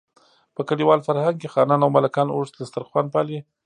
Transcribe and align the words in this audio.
په 0.55 0.61
کلیوال 0.69 0.99
فرهنګ 1.07 1.35
کې 1.41 1.51
خانان 1.53 1.79
او 1.85 1.89
ملکان 1.97 2.27
اوږد 2.31 2.53
دسترخوان 2.59 3.05
پالي. 3.13 3.39